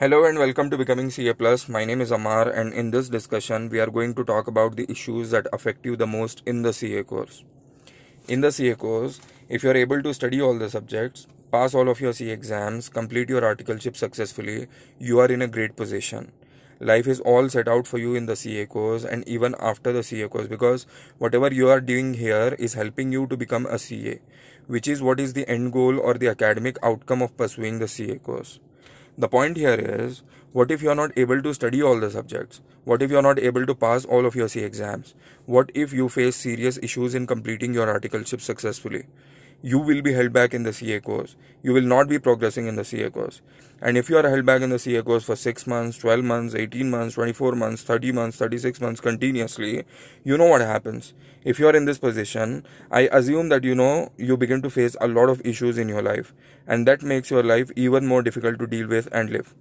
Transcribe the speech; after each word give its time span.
Hello 0.00 0.24
and 0.26 0.38
welcome 0.38 0.70
to 0.70 0.78
Becoming 0.78 1.10
CA 1.10 1.32
Plus. 1.34 1.68
My 1.68 1.84
name 1.84 2.00
is 2.00 2.12
Amar, 2.12 2.48
and 2.48 2.72
in 2.72 2.92
this 2.92 3.08
discussion, 3.08 3.68
we 3.68 3.80
are 3.80 3.90
going 3.90 4.14
to 4.14 4.22
talk 4.22 4.46
about 4.46 4.76
the 4.76 4.88
issues 4.88 5.32
that 5.32 5.48
affect 5.52 5.84
you 5.84 5.96
the 5.96 6.06
most 6.06 6.40
in 6.46 6.62
the 6.62 6.72
CA 6.72 7.02
course. 7.02 7.42
In 8.28 8.40
the 8.40 8.52
CA 8.52 8.76
course, 8.76 9.20
if 9.48 9.64
you 9.64 9.70
are 9.70 9.76
able 9.76 10.00
to 10.04 10.14
study 10.14 10.40
all 10.40 10.56
the 10.56 10.70
subjects, 10.70 11.26
pass 11.50 11.74
all 11.74 11.88
of 11.88 12.00
your 12.00 12.12
CA 12.12 12.30
exams, 12.30 12.88
complete 12.88 13.28
your 13.28 13.40
articleship 13.40 13.96
successfully, 13.96 14.68
you 15.00 15.18
are 15.18 15.26
in 15.26 15.42
a 15.42 15.48
great 15.48 15.74
position. 15.74 16.30
Life 16.78 17.08
is 17.08 17.18
all 17.18 17.48
set 17.48 17.66
out 17.66 17.88
for 17.88 17.98
you 17.98 18.14
in 18.14 18.26
the 18.26 18.36
CA 18.36 18.66
course 18.66 19.02
and 19.02 19.26
even 19.26 19.56
after 19.58 19.92
the 19.92 20.04
CA 20.04 20.28
course 20.28 20.46
because 20.46 20.86
whatever 21.18 21.52
you 21.52 21.68
are 21.70 21.80
doing 21.80 22.14
here 22.14 22.54
is 22.60 22.74
helping 22.74 23.10
you 23.10 23.26
to 23.26 23.36
become 23.36 23.66
a 23.66 23.80
CA, 23.80 24.20
which 24.68 24.86
is 24.86 25.02
what 25.02 25.18
is 25.18 25.32
the 25.32 25.48
end 25.48 25.72
goal 25.72 25.98
or 25.98 26.14
the 26.14 26.28
academic 26.28 26.78
outcome 26.84 27.20
of 27.20 27.36
pursuing 27.36 27.80
the 27.80 27.88
CA 27.88 28.16
course 28.18 28.60
the 29.18 29.28
point 29.28 29.56
here 29.56 29.74
is 29.74 30.22
what 30.52 30.70
if 30.70 30.80
you 30.80 30.90
are 30.90 30.94
not 30.94 31.10
able 31.18 31.42
to 31.42 31.52
study 31.52 31.82
all 31.82 31.98
the 31.98 32.10
subjects? 32.10 32.60
What 32.84 33.02
if 33.02 33.10
you 33.10 33.18
are 33.18 33.22
not 33.22 33.38
able 33.38 33.66
to 33.66 33.74
pass 33.74 34.04
all 34.04 34.24
of 34.24 34.36
your 34.36 34.48
CA 34.48 34.64
exams? 34.64 35.14
What 35.44 35.72
if 35.74 35.92
you 35.92 36.08
face 36.08 36.36
serious 36.36 36.78
issues 36.80 37.16
in 37.16 37.26
completing 37.26 37.74
your 37.74 37.88
articleship 37.88 38.40
successfully 38.40 39.06
you 39.62 39.78
will 39.78 40.02
be 40.02 40.12
held 40.12 40.32
back 40.32 40.54
in 40.54 40.62
the 40.62 40.72
CA 40.72 41.00
course. 41.00 41.36
You 41.62 41.72
will 41.72 41.82
not 41.82 42.08
be 42.08 42.18
progressing 42.18 42.66
in 42.68 42.76
the 42.76 42.84
CA 42.84 43.10
course. 43.10 43.40
And 43.80 43.96
if 43.96 44.08
you 44.08 44.16
are 44.16 44.28
held 44.28 44.46
back 44.46 44.62
in 44.62 44.70
the 44.70 44.78
CA 44.78 45.02
course 45.02 45.24
for 45.24 45.36
6 45.36 45.66
months, 45.66 45.98
12 45.98 46.24
months, 46.24 46.54
18 46.54 46.90
months, 46.90 47.14
24 47.14 47.52
months, 47.52 47.82
30 47.82 48.12
months, 48.12 48.36
36 48.36 48.80
months 48.80 49.00
continuously, 49.00 49.84
you 50.24 50.38
know 50.38 50.46
what 50.46 50.60
happens. 50.60 51.14
If 51.44 51.58
you 51.58 51.68
are 51.68 51.76
in 51.76 51.84
this 51.84 51.98
position, 51.98 52.64
I 52.90 53.08
assume 53.12 53.48
that 53.48 53.64
you 53.64 53.74
know 53.74 54.12
you 54.16 54.36
begin 54.36 54.62
to 54.62 54.70
face 54.70 54.96
a 55.00 55.08
lot 55.08 55.28
of 55.28 55.40
issues 55.44 55.78
in 55.78 55.88
your 55.88 56.02
life. 56.02 56.34
And 56.66 56.86
that 56.86 57.02
makes 57.02 57.30
your 57.30 57.42
life 57.42 57.70
even 57.76 58.06
more 58.06 58.22
difficult 58.22 58.58
to 58.58 58.66
deal 58.66 58.86
with 58.86 59.08
and 59.12 59.30
live 59.30 59.54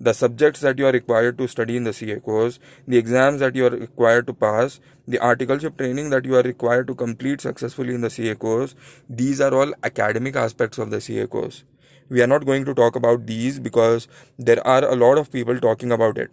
the 0.00 0.12
subjects 0.12 0.60
that 0.60 0.78
you 0.78 0.86
are 0.86 0.92
required 0.92 1.38
to 1.38 1.46
study 1.46 1.76
in 1.76 1.84
the 1.84 1.92
CA 1.92 2.18
course, 2.20 2.58
the 2.86 2.98
exams 2.98 3.40
that 3.40 3.54
you 3.54 3.66
are 3.66 3.70
required 3.70 4.26
to 4.26 4.34
pass, 4.34 4.80
the 5.06 5.18
articleship 5.18 5.76
training 5.76 6.10
that 6.10 6.24
you 6.24 6.34
are 6.36 6.42
required 6.42 6.86
to 6.88 6.94
complete 6.94 7.40
successfully 7.40 7.94
in 7.94 8.00
the 8.00 8.10
CA 8.10 8.34
course, 8.34 8.74
these 9.08 9.40
are 9.40 9.54
all 9.54 9.72
academic 9.84 10.36
aspects 10.36 10.78
of 10.78 10.90
the 10.90 11.00
CA 11.00 11.26
course. 11.26 11.64
We 12.08 12.22
are 12.22 12.26
not 12.26 12.44
going 12.44 12.64
to 12.66 12.74
talk 12.74 12.96
about 12.96 13.26
these 13.26 13.58
because 13.58 14.08
there 14.38 14.66
are 14.66 14.84
a 14.84 14.96
lot 14.96 15.18
of 15.18 15.32
people 15.32 15.58
talking 15.58 15.92
about 15.92 16.18
it. 16.18 16.30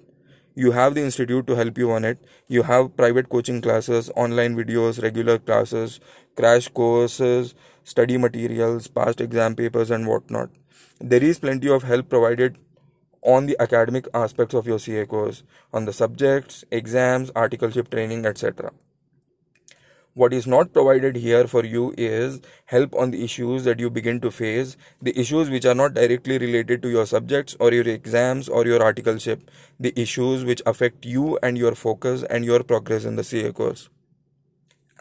You 0.55 0.71
have 0.71 0.93
the 0.95 1.01
institute 1.01 1.47
to 1.47 1.55
help 1.55 1.77
you 1.77 1.91
on 1.91 2.03
it. 2.03 2.19
You 2.47 2.63
have 2.63 2.97
private 2.97 3.29
coaching 3.29 3.61
classes, 3.61 4.09
online 4.15 4.57
videos, 4.57 5.01
regular 5.01 5.37
classes, 5.37 6.01
crash 6.35 6.67
courses, 6.67 7.55
study 7.83 8.17
materials, 8.17 8.87
past 8.87 9.21
exam 9.21 9.55
papers, 9.55 9.89
and 9.89 10.05
whatnot. 10.05 10.49
There 10.99 11.23
is 11.23 11.39
plenty 11.39 11.69
of 11.69 11.83
help 11.83 12.09
provided 12.09 12.57
on 13.21 13.45
the 13.45 13.55
academic 13.59 14.07
aspects 14.13 14.53
of 14.53 14.67
your 14.67 14.79
CA 14.79 15.05
course, 15.05 15.43
on 15.73 15.85
the 15.85 15.93
subjects, 15.93 16.63
exams, 16.71 17.31
articleship 17.31 17.89
training, 17.89 18.25
etc. 18.25 18.71
What 20.13 20.33
is 20.33 20.47
not 20.47 20.73
provided 20.73 21.15
here 21.15 21.47
for 21.47 21.63
you 21.63 21.93
is 21.97 22.41
help 22.65 22.95
on 22.95 23.11
the 23.11 23.23
issues 23.23 23.63
that 23.63 23.79
you 23.79 23.89
begin 23.89 24.19
to 24.21 24.31
face, 24.31 24.75
the 25.01 25.17
issues 25.17 25.49
which 25.49 25.65
are 25.65 25.75
not 25.75 25.93
directly 25.93 26.37
related 26.37 26.81
to 26.81 26.89
your 26.89 27.05
subjects 27.05 27.55
or 27.59 27.71
your 27.71 27.87
exams 27.87 28.49
or 28.49 28.65
your 28.65 28.79
articleship, 28.79 29.41
the 29.79 29.93
issues 29.99 30.43
which 30.43 30.61
affect 30.65 31.05
you 31.05 31.37
and 31.41 31.57
your 31.57 31.75
focus 31.75 32.23
and 32.23 32.43
your 32.43 32.63
progress 32.63 33.05
in 33.05 33.15
the 33.15 33.23
CA 33.23 33.51
course 33.51 33.89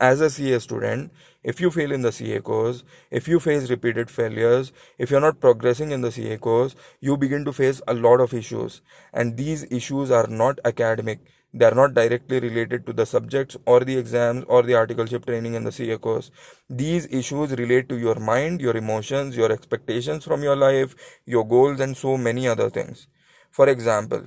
as 0.00 0.20
a 0.20 0.30
CA 0.30 0.58
student, 0.58 1.12
if 1.42 1.60
you 1.60 1.70
fail 1.70 1.92
in 1.92 2.02
the 2.02 2.12
CA 2.12 2.40
course, 2.40 2.84
if 3.10 3.28
you 3.28 3.40
face 3.40 3.70
repeated 3.70 4.10
failures, 4.10 4.72
if 4.98 5.10
you're 5.10 5.20
not 5.20 5.40
progressing 5.40 5.92
in 5.92 6.00
the 6.00 6.12
CA 6.12 6.36
course, 6.36 6.74
you 7.00 7.16
begin 7.16 7.44
to 7.44 7.52
face 7.52 7.80
a 7.88 7.94
lot 7.94 8.20
of 8.20 8.34
issues. 8.34 8.82
And 9.12 9.36
these 9.36 9.64
issues 9.70 10.10
are 10.10 10.26
not 10.26 10.58
academic. 10.64 11.20
They 11.54 11.64
are 11.64 11.74
not 11.74 11.94
directly 11.94 12.40
related 12.40 12.84
to 12.86 12.92
the 12.92 13.06
subjects 13.06 13.56
or 13.64 13.80
the 13.80 13.96
exams 13.96 14.44
or 14.48 14.62
the 14.62 14.74
articleship 14.74 15.24
training 15.24 15.54
in 15.54 15.64
the 15.64 15.72
CA 15.72 15.96
course. 15.96 16.30
These 16.68 17.06
issues 17.06 17.52
relate 17.52 17.88
to 17.88 17.96
your 17.96 18.16
mind, 18.16 18.60
your 18.60 18.76
emotions, 18.76 19.36
your 19.36 19.50
expectations 19.50 20.24
from 20.24 20.42
your 20.42 20.56
life, 20.56 20.94
your 21.24 21.46
goals, 21.46 21.80
and 21.80 21.96
so 21.96 22.18
many 22.18 22.46
other 22.46 22.68
things. 22.68 23.06
For 23.50 23.68
example, 23.68 24.24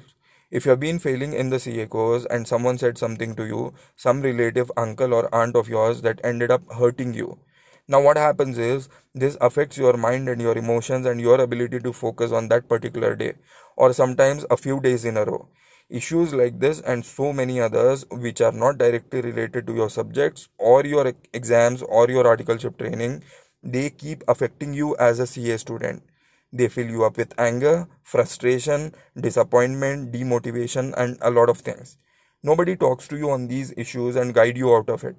if 0.51 0.66
you 0.66 0.72
have 0.72 0.79
been 0.81 1.00
failing 1.00 1.34
in 1.34 1.50
the 1.50 1.59
CA 1.59 1.88
course 1.88 2.25
and 2.29 2.47
someone 2.47 2.78
said 2.78 2.97
something 2.97 3.35
to 3.35 3.45
you, 3.45 3.73
some 3.95 4.22
relative, 4.22 4.72
uncle, 4.78 5.13
or 5.13 5.34
aunt 5.34 5.56
of 5.56 5.69
yours 5.69 6.01
that 6.01 6.19
ended 6.23 6.51
up 6.51 6.62
hurting 6.73 7.13
you. 7.13 7.39
Now, 7.88 8.01
what 8.01 8.17
happens 8.17 8.57
is 8.57 8.90
this 9.16 9.38
affects 9.41 9.78
your 9.78 9.97
mind 9.97 10.29
and 10.29 10.41
your 10.41 10.57
emotions 10.57 11.06
and 11.06 11.22
your 11.22 11.40
ability 11.41 11.79
to 11.79 11.94
focus 11.94 12.31
on 12.31 12.50
that 12.50 12.67
particular 12.69 13.16
day, 13.16 13.34
or 13.78 13.94
sometimes 13.94 14.45
a 14.51 14.57
few 14.57 14.79
days 14.81 15.06
in 15.06 15.17
a 15.17 15.25
row. 15.25 15.47
Issues 15.90 16.34
like 16.34 16.59
this 16.59 16.81
and 16.81 17.03
so 17.06 17.34
many 17.34 17.59
others, 17.59 18.06
which 18.11 18.41
are 18.41 18.51
not 18.51 18.78
directly 18.78 19.22
related 19.22 19.67
to 19.67 19.73
your 19.73 19.90
subjects 19.90 20.50
or 20.57 20.85
your 20.85 21.13
exams 21.34 21.81
or 21.81 22.09
your 22.09 22.23
articleship 22.25 22.78
training, 22.78 23.23
they 23.63 23.90
keep 23.90 24.23
affecting 24.28 24.73
you 24.73 24.95
as 24.97 25.19
a 25.19 25.28
CA 25.28 25.57
student 25.57 26.03
they 26.51 26.67
fill 26.67 26.88
you 26.88 27.03
up 27.03 27.17
with 27.17 27.34
anger, 27.39 27.88
frustration, 28.03 28.94
disappointment, 29.19 30.12
demotivation, 30.12 30.94
and 30.97 31.17
a 31.22 31.31
lot 31.31 31.50
of 31.50 31.59
things. 31.59 31.97
Nobody 32.44 32.75
talks 32.75 33.07
to 33.09 33.17
you 33.17 33.29
on 33.29 33.47
these 33.47 33.73
issues 33.78 34.16
and 34.16 34.34
guide 34.34 34.57
you 34.57 34.73
out 34.75 34.90
of 34.90 35.03
it. 35.03 35.16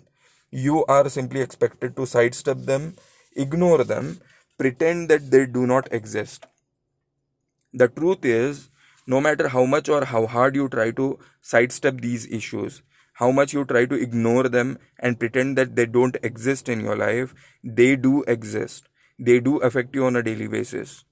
You 0.50 0.84
are 0.86 1.08
simply 1.08 1.40
expected 1.40 1.96
to 1.96 2.06
sidestep 2.06 2.58
them, 2.58 2.96
ignore 3.34 3.84
them, 3.84 4.20
pretend 4.58 5.08
that 5.08 5.30
they 5.30 5.46
do 5.46 5.66
not 5.66 5.92
exist. 5.92 6.46
The 7.72 7.88
truth 7.88 8.24
is, 8.24 8.68
no 9.06 9.20
matter 9.20 9.48
how 9.48 9.64
much 9.64 9.88
or 9.88 10.04
how 10.04 10.26
hard 10.26 10.54
you 10.54 10.68
try 10.68 10.90
to 10.92 11.18
sidestep 11.40 12.00
these 12.00 12.30
issues, 12.30 12.82
how 13.14 13.30
much 13.30 13.52
you 13.52 13.64
try 13.64 13.86
to 13.86 13.94
ignore 13.94 14.48
them 14.48 14.78
and 14.98 15.18
pretend 15.18 15.56
that 15.58 15.76
they 15.76 15.86
don't 15.86 16.16
exist 16.22 16.68
in 16.68 16.80
your 16.80 16.96
life, 16.96 17.34
they 17.64 17.96
do 17.96 18.22
exist. 18.24 18.88
They 19.18 19.40
do 19.40 19.58
affect 19.58 19.94
you 19.94 20.04
on 20.06 20.16
a 20.16 20.22
daily 20.22 20.48
basis. 20.48 21.04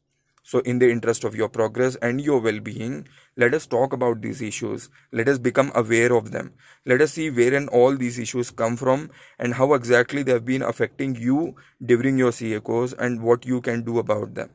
So, 0.50 0.58
in 0.70 0.80
the 0.80 0.90
interest 0.90 1.22
of 1.22 1.36
your 1.36 1.48
progress 1.48 1.94
and 2.02 2.20
your 2.20 2.40
well 2.40 2.58
being, 2.58 3.06
let 3.36 3.54
us 3.54 3.66
talk 3.66 3.92
about 3.92 4.20
these 4.20 4.42
issues. 4.42 4.88
Let 5.12 5.28
us 5.28 5.38
become 5.38 5.70
aware 5.76 6.12
of 6.12 6.32
them. 6.32 6.54
Let 6.84 7.00
us 7.02 7.12
see 7.12 7.30
where 7.30 7.54
and 7.54 7.68
all 7.68 7.96
these 7.96 8.18
issues 8.18 8.50
come 8.50 8.76
from 8.76 9.10
and 9.38 9.54
how 9.54 9.74
exactly 9.74 10.24
they 10.24 10.32
have 10.32 10.44
been 10.44 10.62
affecting 10.62 11.14
you 11.14 11.54
during 11.92 12.18
your 12.18 12.32
CA 12.32 12.58
course 12.58 12.92
and 12.98 13.22
what 13.22 13.46
you 13.46 13.60
can 13.60 13.84
do 13.84 14.00
about 14.00 14.34
them. 14.34 14.50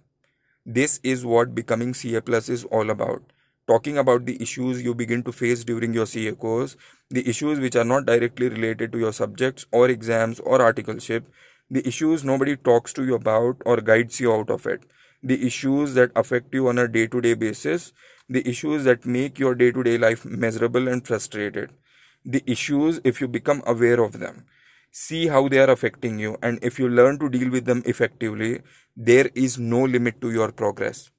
This 0.66 1.00
is 1.02 1.26
what 1.26 1.56
becoming 1.56 1.94
CA 1.94 2.20
Plus 2.20 2.50
is 2.50 2.66
all 2.66 2.90
about. 2.90 3.32
Talking 3.66 3.98
about 3.98 4.26
the 4.26 4.36
issues 4.42 4.84
you 4.84 4.94
begin 4.96 5.24
to 5.24 5.32
face 5.32 5.64
during 5.64 5.94
your 5.94 6.08
CA 6.08 6.34
course, 6.34 6.76
the 7.10 7.26
issues 7.26 7.62
which 7.62 7.78
are 7.78 7.86
not 7.86 8.06
directly 8.06 8.50
related 8.50 8.92
to 8.92 9.00
your 9.00 9.14
subjects 9.14 9.66
or 9.72 9.88
exams 9.88 10.42
or 10.42 10.60
articleship, 10.60 11.24
the 11.72 11.88
issues 11.88 12.26
nobody 12.26 12.58
talks 12.58 12.92
to 12.92 13.06
you 13.06 13.16
about 13.16 13.62
or 13.66 13.78
guides 13.78 14.20
you 14.20 14.34
out 14.34 14.50
of 14.50 14.68
it 14.68 14.84
the 15.26 15.46
issues 15.46 15.94
that 15.96 16.12
affect 16.16 16.54
you 16.54 16.68
on 16.70 16.78
a 16.78 16.88
day 16.88 17.08
to 17.08 17.22
day 17.22 17.34
basis, 17.34 17.94
the 18.30 18.48
issues 18.48 18.84
that 18.86 19.06
make 19.06 19.40
your 19.40 19.56
day 19.56 19.72
to 19.72 19.84
day 19.84 19.98
life 19.98 20.26
miserable 20.26 20.88
and 20.88 21.06
frustrated, 21.08 21.72
the 22.24 22.44
issues 22.46 23.02
if 23.04 23.22
you 23.22 23.28
become 23.28 23.64
aware 23.66 24.02
of 24.02 24.20
them. 24.20 24.46
See 24.92 25.28
how 25.28 25.48
they 25.50 25.60
are 25.60 25.72
affecting 25.72 26.20
you, 26.20 26.38
and 26.42 26.60
if 26.62 26.80
you 26.80 26.90
learn 26.90 27.20
to 27.20 27.30
deal 27.30 27.50
with 27.50 27.66
them 27.66 27.84
effectively, 27.86 28.62
there 28.96 29.30
is 29.36 29.60
no 29.60 29.84
limit 29.84 30.22
to 30.22 30.32
your 30.32 30.52
progress. 30.52 31.12